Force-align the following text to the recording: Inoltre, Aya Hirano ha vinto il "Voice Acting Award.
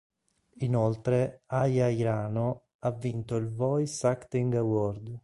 Inoltre, 0.61 1.41
Aya 1.45 1.87
Hirano 1.89 2.63
ha 2.79 2.89
vinto 2.89 3.35
il 3.35 3.45
"Voice 3.53 4.07
Acting 4.07 4.55
Award. 4.55 5.19